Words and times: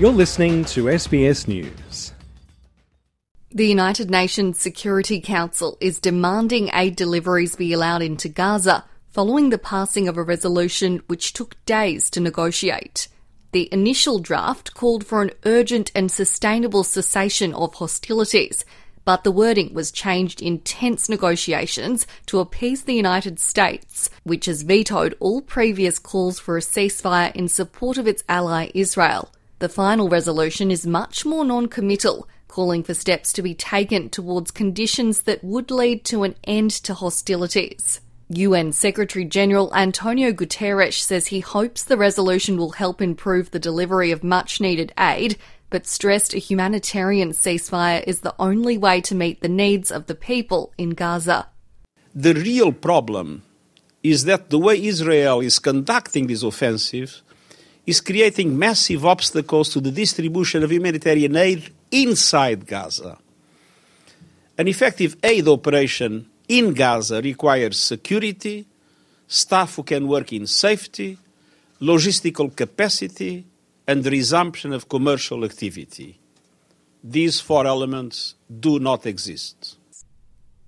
You're 0.00 0.12
listening 0.12 0.64
to 0.64 0.84
SBS 0.84 1.46
News. 1.46 2.14
The 3.50 3.66
United 3.66 4.10
Nations 4.10 4.58
Security 4.58 5.20
Council 5.20 5.76
is 5.78 5.98
demanding 5.98 6.70
aid 6.72 6.96
deliveries 6.96 7.54
be 7.54 7.74
allowed 7.74 8.00
into 8.00 8.30
Gaza 8.30 8.86
following 9.10 9.50
the 9.50 9.58
passing 9.58 10.08
of 10.08 10.16
a 10.16 10.22
resolution 10.22 11.02
which 11.08 11.34
took 11.34 11.62
days 11.66 12.08
to 12.12 12.20
negotiate. 12.20 13.08
The 13.52 13.68
initial 13.70 14.20
draft 14.20 14.72
called 14.72 15.04
for 15.04 15.20
an 15.20 15.32
urgent 15.44 15.92
and 15.94 16.10
sustainable 16.10 16.82
cessation 16.82 17.52
of 17.52 17.74
hostilities, 17.74 18.64
but 19.04 19.22
the 19.22 19.30
wording 19.30 19.74
was 19.74 19.92
changed 19.92 20.40
in 20.40 20.60
tense 20.60 21.10
negotiations 21.10 22.06
to 22.24 22.40
appease 22.40 22.84
the 22.84 22.94
United 22.94 23.38
States, 23.38 24.08
which 24.22 24.46
has 24.46 24.62
vetoed 24.62 25.14
all 25.20 25.42
previous 25.42 25.98
calls 25.98 26.40
for 26.40 26.56
a 26.56 26.62
ceasefire 26.62 27.36
in 27.36 27.48
support 27.48 27.98
of 27.98 28.08
its 28.08 28.24
ally 28.30 28.70
Israel. 28.74 29.30
The 29.60 29.68
final 29.68 30.08
resolution 30.08 30.70
is 30.70 30.86
much 30.86 31.26
more 31.26 31.44
non 31.44 31.68
committal, 31.68 32.26
calling 32.48 32.82
for 32.82 32.94
steps 32.94 33.30
to 33.34 33.42
be 33.42 33.54
taken 33.54 34.08
towards 34.08 34.50
conditions 34.50 35.22
that 35.24 35.44
would 35.44 35.70
lead 35.70 36.02
to 36.06 36.22
an 36.22 36.34
end 36.44 36.70
to 36.84 36.94
hostilities. 36.94 38.00
UN 38.30 38.72
Secretary 38.72 39.26
General 39.26 39.70
Antonio 39.74 40.32
Guterres 40.32 41.02
says 41.02 41.26
he 41.26 41.40
hopes 41.40 41.84
the 41.84 41.98
resolution 41.98 42.56
will 42.56 42.70
help 42.70 43.02
improve 43.02 43.50
the 43.50 43.58
delivery 43.58 44.10
of 44.12 44.24
much 44.24 44.62
needed 44.62 44.94
aid, 44.98 45.36
but 45.68 45.86
stressed 45.86 46.32
a 46.32 46.38
humanitarian 46.38 47.32
ceasefire 47.32 48.02
is 48.06 48.20
the 48.20 48.34
only 48.38 48.78
way 48.78 49.02
to 49.02 49.14
meet 49.14 49.42
the 49.42 49.48
needs 49.48 49.90
of 49.90 50.06
the 50.06 50.14
people 50.14 50.72
in 50.78 50.90
Gaza. 50.90 51.48
The 52.14 52.32
real 52.32 52.72
problem 52.72 53.42
is 54.02 54.24
that 54.24 54.48
the 54.48 54.58
way 54.58 54.82
Israel 54.82 55.40
is 55.40 55.58
conducting 55.58 56.28
this 56.28 56.42
offensive 56.42 57.20
is 57.90 58.00
creating 58.00 58.56
massive 58.56 59.04
obstacles 59.04 59.70
to 59.70 59.80
the 59.80 59.90
distribution 59.90 60.62
of 60.62 60.70
humanitarian 60.70 61.34
aid 61.34 61.72
inside 61.90 62.64
Gaza. 62.64 63.18
An 64.56 64.68
effective 64.68 65.16
aid 65.24 65.48
operation 65.48 66.30
in 66.46 66.72
Gaza 66.72 67.20
requires 67.20 67.76
security, 67.80 68.64
staff 69.26 69.74
who 69.74 69.82
can 69.82 70.06
work 70.06 70.32
in 70.32 70.46
safety, 70.46 71.18
logistical 71.80 72.54
capacity, 72.54 73.44
and 73.88 74.04
the 74.04 74.10
resumption 74.10 74.72
of 74.72 74.88
commercial 74.88 75.44
activity. 75.44 76.16
These 77.02 77.40
four 77.40 77.66
elements 77.66 78.36
do 78.48 78.78
not 78.78 79.04
exist. 79.04 79.79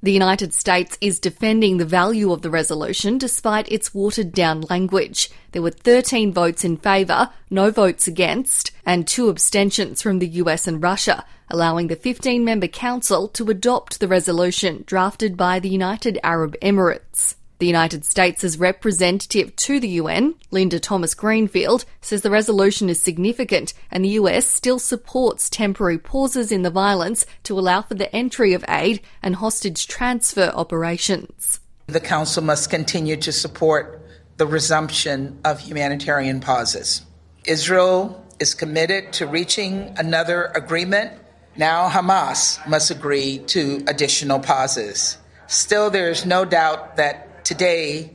The 0.00 0.12
United 0.12 0.54
States 0.54 0.96
is 1.00 1.18
defending 1.18 1.78
the 1.78 1.84
value 1.84 2.30
of 2.30 2.42
the 2.42 2.50
resolution 2.50 3.18
despite 3.18 3.70
its 3.70 3.92
watered 3.92 4.30
down 4.32 4.60
language. 4.70 5.28
There 5.50 5.62
were 5.62 5.72
13 5.72 6.32
votes 6.32 6.64
in 6.64 6.76
favour, 6.76 7.30
no 7.50 7.72
votes 7.72 8.06
against, 8.06 8.70
and 8.86 9.08
two 9.08 9.28
abstentions 9.28 10.00
from 10.00 10.20
the 10.20 10.28
US 10.42 10.68
and 10.68 10.80
Russia, 10.80 11.24
allowing 11.50 11.88
the 11.88 11.96
15 11.96 12.44
member 12.44 12.68
council 12.68 13.26
to 13.28 13.50
adopt 13.50 13.98
the 13.98 14.06
resolution 14.06 14.84
drafted 14.86 15.36
by 15.36 15.58
the 15.58 15.68
United 15.68 16.16
Arab 16.22 16.54
Emirates. 16.62 17.34
The 17.58 17.66
United 17.66 18.04
States' 18.04 18.56
representative 18.56 19.54
to 19.56 19.80
the 19.80 19.88
UN, 19.88 20.36
Linda 20.52 20.78
Thomas 20.78 21.14
Greenfield, 21.14 21.84
says 22.00 22.22
the 22.22 22.30
resolution 22.30 22.88
is 22.88 23.02
significant 23.02 23.74
and 23.90 24.04
the 24.04 24.10
US 24.10 24.46
still 24.46 24.78
supports 24.78 25.50
temporary 25.50 25.98
pauses 25.98 26.52
in 26.52 26.62
the 26.62 26.70
violence 26.70 27.26
to 27.42 27.58
allow 27.58 27.82
for 27.82 27.94
the 27.94 28.14
entry 28.14 28.52
of 28.52 28.64
aid 28.68 29.00
and 29.24 29.36
hostage 29.36 29.88
transfer 29.88 30.52
operations. 30.54 31.58
The 31.88 32.00
Council 32.00 32.44
must 32.44 32.70
continue 32.70 33.16
to 33.16 33.32
support 33.32 34.02
the 34.36 34.46
resumption 34.46 35.40
of 35.44 35.58
humanitarian 35.58 36.38
pauses. 36.38 37.02
Israel 37.44 38.24
is 38.38 38.54
committed 38.54 39.12
to 39.14 39.26
reaching 39.26 39.92
another 39.96 40.52
agreement. 40.54 41.12
Now 41.56 41.88
Hamas 41.88 42.64
must 42.68 42.92
agree 42.92 43.38
to 43.48 43.82
additional 43.88 44.38
pauses. 44.38 45.18
Still, 45.48 45.90
there 45.90 46.10
is 46.10 46.24
no 46.24 46.44
doubt 46.44 46.98
that 46.98 47.27
today 47.48 48.10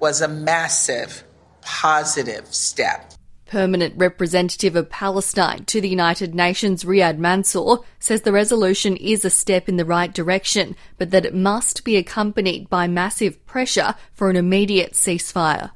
was 0.00 0.20
a 0.20 0.26
massive 0.26 1.22
positive 1.60 2.52
step. 2.52 3.12
Permanent 3.46 3.94
representative 3.96 4.74
of 4.74 4.90
Palestine 4.90 5.64
to 5.66 5.80
the 5.80 5.88
United 5.88 6.34
Nations, 6.34 6.82
Riyad 6.82 7.16
Mansour, 7.16 7.76
says 8.00 8.22
the 8.22 8.32
resolution 8.32 8.96
is 8.96 9.24
a 9.24 9.30
step 9.30 9.68
in 9.68 9.76
the 9.76 9.84
right 9.84 10.12
direction, 10.12 10.74
but 10.98 11.12
that 11.12 11.24
it 11.24 11.32
must 11.32 11.84
be 11.84 11.96
accompanied 11.96 12.68
by 12.68 12.88
massive 12.88 13.46
pressure 13.46 13.94
for 14.12 14.30
an 14.30 14.34
immediate 14.34 14.94
ceasefire. 14.94 15.70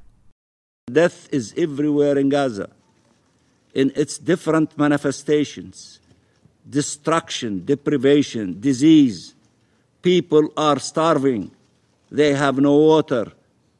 Death 0.92 1.28
is 1.30 1.54
everywhere 1.56 2.18
in 2.18 2.28
Gaza, 2.28 2.70
in 3.72 3.92
its 3.94 4.18
different 4.18 4.76
manifestations 4.76 6.00
destruction, 6.68 7.64
deprivation, 7.64 8.60
disease. 8.60 9.34
People 10.02 10.48
are 10.56 10.80
starving. 10.80 11.52
They 12.10 12.34
have 12.34 12.58
no 12.58 12.76
water, 12.76 13.32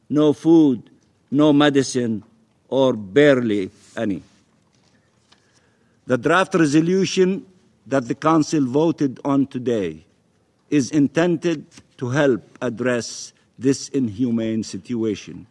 no 0.09 0.33
food, 0.33 0.89
no 1.29 1.51
medicine, 1.51 2.23
or 2.69 2.93
barely 2.93 3.69
any. 3.95 4.23
The 6.07 6.17
draft 6.17 6.55
resolution 6.55 7.45
that 7.87 8.07
the 8.07 8.15
Council 8.15 8.65
voted 8.65 9.19
on 9.25 9.47
today 9.47 10.05
is 10.69 10.91
intended 10.91 11.65
to 11.97 12.09
help 12.09 12.41
address 12.61 13.33
this 13.59 13.89
inhumane 13.89 14.63
situation, 14.63 15.45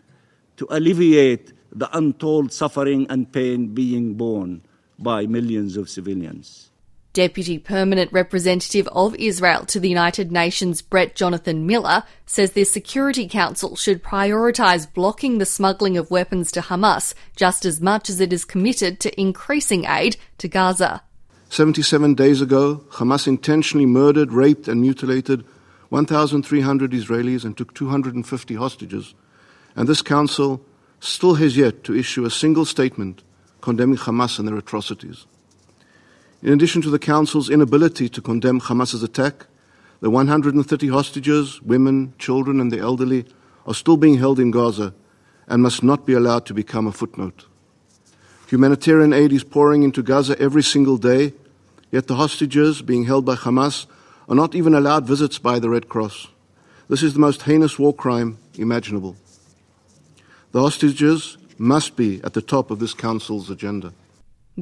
to 0.56 0.66
alleviate 0.70 1.52
the 1.72 1.88
untold 1.96 2.52
suffering 2.52 3.06
and 3.10 3.30
pain 3.30 3.68
being 3.68 4.14
borne 4.14 4.62
by 4.98 5.26
millions 5.26 5.76
of 5.76 5.88
civilians. 5.88 6.69
Deputy 7.12 7.58
Permanent 7.58 8.12
Representative 8.12 8.88
of 8.92 9.16
Israel 9.16 9.64
to 9.66 9.80
the 9.80 9.88
United 9.88 10.30
Nations, 10.30 10.80
Brett 10.80 11.16
Jonathan 11.16 11.66
Miller, 11.66 12.04
says 12.24 12.52
the 12.52 12.64
Security 12.64 13.28
Council 13.28 13.74
should 13.74 14.02
prioritise 14.02 14.92
blocking 14.92 15.38
the 15.38 15.46
smuggling 15.46 15.96
of 15.96 16.10
weapons 16.10 16.52
to 16.52 16.60
Hamas 16.60 17.14
just 17.34 17.64
as 17.64 17.80
much 17.80 18.08
as 18.08 18.20
it 18.20 18.32
is 18.32 18.44
committed 18.44 19.00
to 19.00 19.20
increasing 19.20 19.86
aid 19.86 20.16
to 20.38 20.46
Gaza. 20.46 21.02
77 21.48 22.14
days 22.14 22.40
ago, 22.40 22.84
Hamas 22.90 23.26
intentionally 23.26 23.86
murdered, 23.86 24.32
raped, 24.32 24.68
and 24.68 24.80
mutilated 24.80 25.44
1,300 25.88 26.92
Israelis 26.92 27.44
and 27.44 27.56
took 27.56 27.74
250 27.74 28.54
hostages. 28.54 29.14
And 29.74 29.88
this 29.88 30.00
council 30.02 30.64
still 31.00 31.34
has 31.34 31.56
yet 31.56 31.82
to 31.84 31.96
issue 31.96 32.24
a 32.24 32.30
single 32.30 32.64
statement 32.64 33.24
condemning 33.60 33.98
Hamas 33.98 34.38
and 34.38 34.46
their 34.46 34.56
atrocities. 34.56 35.26
In 36.42 36.54
addition 36.54 36.80
to 36.82 36.90
the 36.90 36.98
Council's 36.98 37.50
inability 37.50 38.08
to 38.08 38.22
condemn 38.22 38.60
Hamas's 38.60 39.02
attack, 39.02 39.46
the 40.00 40.08
130 40.08 40.88
hostages, 40.88 41.60
women, 41.60 42.14
children, 42.18 42.60
and 42.60 42.72
the 42.72 42.78
elderly, 42.78 43.26
are 43.66 43.74
still 43.74 43.98
being 43.98 44.16
held 44.16 44.40
in 44.40 44.50
Gaza 44.50 44.94
and 45.46 45.62
must 45.62 45.82
not 45.82 46.06
be 46.06 46.14
allowed 46.14 46.46
to 46.46 46.54
become 46.54 46.86
a 46.86 46.92
footnote. 46.92 47.44
Humanitarian 48.48 49.12
aid 49.12 49.32
is 49.32 49.44
pouring 49.44 49.82
into 49.82 50.02
Gaza 50.02 50.38
every 50.40 50.62
single 50.62 50.96
day, 50.96 51.34
yet 51.90 52.06
the 52.06 52.16
hostages 52.16 52.80
being 52.80 53.04
held 53.04 53.26
by 53.26 53.34
Hamas 53.34 53.86
are 54.26 54.34
not 54.34 54.54
even 54.54 54.74
allowed 54.74 55.06
visits 55.06 55.38
by 55.38 55.58
the 55.58 55.68
Red 55.68 55.88
Cross. 55.88 56.28
This 56.88 57.02
is 57.02 57.12
the 57.12 57.20
most 57.20 57.42
heinous 57.42 57.78
war 57.78 57.92
crime 57.92 58.38
imaginable. 58.54 59.14
The 60.52 60.62
hostages 60.62 61.36
must 61.58 61.96
be 61.96 62.20
at 62.24 62.32
the 62.32 62.42
top 62.42 62.70
of 62.70 62.78
this 62.78 62.94
Council's 62.94 63.50
agenda. 63.50 63.92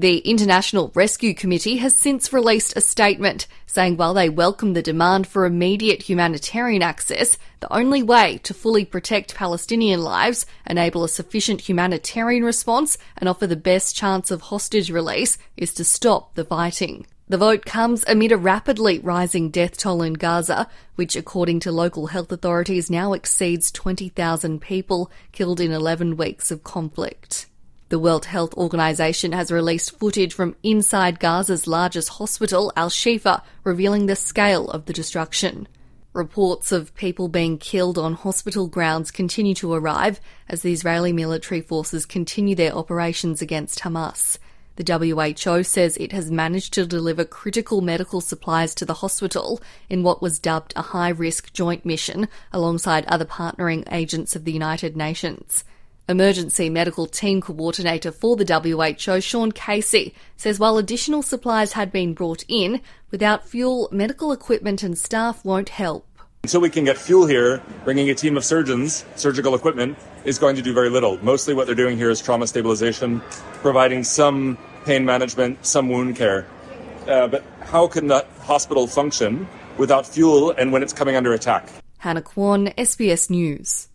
The 0.00 0.19
International 0.19 0.92
Rescue 0.94 1.34
Committee 1.34 1.78
has 1.78 1.92
since 1.92 2.32
released 2.32 2.76
a 2.76 2.81
statement 2.81 3.48
saying 3.66 3.97
while 3.97 4.14
they 4.14 4.28
welcome 4.28 4.75
the 4.75 4.81
demand 4.81 5.26
for 5.26 5.44
immediate 5.44 6.03
humanitarian 6.03 6.82
access, 6.82 7.36
the 7.59 7.72
only 7.72 8.04
way 8.04 8.38
to 8.44 8.54
fully 8.54 8.84
protect 8.84 9.34
Palestinian 9.34 10.00
lives, 10.00 10.47
enable 10.64 11.03
a 11.03 11.08
sufficient 11.08 11.62
humanitarian 11.62 12.44
response, 12.44 12.97
and 13.16 13.28
offer 13.28 13.48
the 13.48 13.56
best 13.56 13.97
chance 13.97 14.31
of 14.31 14.40
hostage 14.43 14.88
release 14.88 15.37
is 15.56 15.75
to 15.75 15.82
stop 15.82 16.37
the 16.37 16.44
fighting. 16.44 17.05
The 17.26 17.37
vote 17.37 17.64
comes 17.64 18.05
amid 18.06 18.31
a 18.31 18.37
rapidly 18.37 19.00
rising 19.00 19.50
death 19.50 19.76
toll 19.78 20.02
in 20.02 20.12
Gaza, 20.12 20.69
which, 20.94 21.17
according 21.17 21.58
to 21.61 21.73
local 21.73 22.06
health 22.06 22.31
authorities, 22.31 22.88
now 22.88 23.14
exceeds 23.14 23.73
20,000 23.73 24.61
people 24.61 25.11
killed 25.32 25.61
in 25.61 25.73
11 25.73 26.17
weeks 26.17 26.52
of 26.52 26.62
conflict. 26.62 27.48
The 27.90 27.99
World 27.99 28.26
Health 28.26 28.52
Organization 28.55 29.32
has 29.32 29.50
released 29.50 29.99
footage 29.99 30.35
from 30.35 30.56
inside 30.62 31.19
Gaza's 31.19 31.67
largest 31.67 32.11
hospital, 32.11 32.70
Al 32.76 32.90
Shifa, 32.90 33.43
revealing 33.64 34.05
the 34.05 34.14
scale 34.14 34.69
of 34.69 34.85
the 34.85 34.93
destruction. 34.93 35.67
Reports 36.12 36.70
of 36.70 36.94
people 36.96 37.29
being 37.29 37.56
killed 37.56 37.96
on 37.96 38.12
hospital 38.12 38.67
grounds 38.67 39.11
continue 39.11 39.55
to 39.55 39.73
arrive 39.73 40.20
as 40.50 40.61
the 40.61 40.73
Israeli 40.73 41.14
military 41.14 41.62
forces 41.62 42.05
continue 42.05 42.55
their 42.55 42.75
operations 42.75 43.40
against 43.40 43.81
Hamas. 43.81 44.37
The 44.76 45.25
WHO 45.46 45.62
says 45.62 45.96
it 45.96 46.12
has 46.12 46.31
managed 46.31 46.75
to 46.75 46.87
deliver 46.87 47.25
critical 47.25 47.81
medical 47.81 48.20
supplies 48.20 48.75
to 48.75 48.85
the 48.85 48.94
hospital 48.94 49.62
in 49.88 50.02
what 50.02 50.20
was 50.20 50.38
dubbed 50.38 50.75
a 50.76 50.82
high 50.82 51.08
risk 51.08 51.55
joint 51.55 51.87
mission 51.87 52.29
alongside 52.52 53.06
other 53.06 53.25
partnering 53.25 53.90
agents 53.90 54.37
of 54.37 54.44
the 54.44 54.52
United 54.52 54.94
Nations. 54.94 55.64
Emergency 56.10 56.70
Medical 56.70 57.06
Team 57.06 57.43
Coordinator 57.43 58.10
for 58.10 58.34
the 58.34 58.94
WHO, 58.96 59.20
Sean 59.20 59.52
Casey, 59.52 60.14
says 60.38 60.58
while 60.58 60.78
additional 60.78 61.20
supplies 61.20 61.75
had 61.75 61.93
been 61.93 62.14
brought 62.14 62.44
in, 62.49 62.81
without 63.10 63.46
fuel, 63.46 63.90
medical 63.93 64.32
equipment 64.32 64.82
and 64.82 64.96
staff 64.96 65.44
won't 65.44 65.69
help. 65.69 66.06
Until 66.44 66.62
we 66.62 66.70
can 66.70 66.84
get 66.84 66.96
fuel 66.96 67.26
here, 67.26 67.62
bringing 67.84 68.08
a 68.08 68.14
team 68.14 68.38
of 68.38 68.44
surgeons, 68.46 69.05
surgical 69.16 69.55
equipment, 69.55 69.99
is 70.25 70.38
going 70.38 70.56
to 70.56 70.62
do 70.62 70.72
very 70.72 70.88
little. 70.88 71.22
Mostly 71.22 71.52
what 71.52 71.66
they're 71.66 71.75
doing 71.75 71.99
here 71.99 72.08
is 72.08 72.22
trauma 72.22 72.46
stabilization, 72.46 73.20
providing 73.61 74.02
some 74.02 74.56
pain 74.87 75.04
management, 75.04 75.66
some 75.66 75.90
wound 75.90 76.16
care. 76.16 76.46
Uh, 77.06 77.28
but 77.28 77.44
how 77.61 77.87
can 77.87 78.06
that 78.06 78.26
hospital 78.40 78.87
function 78.87 79.46
without 79.76 80.06
fuel 80.06 80.52
and 80.52 80.72
when 80.72 80.82
it's 80.82 80.94
coming 80.94 81.16
under 81.16 81.34
attack? 81.34 81.69
Hannah 81.99 82.22
Kwan, 82.22 82.69
SBS 82.78 83.28
News. 83.28 83.88